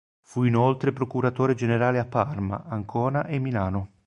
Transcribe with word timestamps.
Fu 0.23 0.45
inoltre 0.45 0.91
procuratore 0.93 1.53
generale 1.53 1.99
a 1.99 2.05
Parma, 2.05 2.63
Ancona 2.65 3.27
e 3.27 3.37
Milano. 3.37 3.91